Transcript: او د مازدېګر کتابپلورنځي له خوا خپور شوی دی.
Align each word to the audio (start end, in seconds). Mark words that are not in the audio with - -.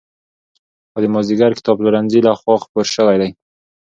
او 0.93 0.99
د 1.03 1.05
مازدېګر 1.13 1.51
کتابپلورنځي 1.59 2.19
له 2.27 2.31
خوا 2.39 2.55
خپور 2.63 2.85
شوی 2.95 3.17
دی. 3.21 3.29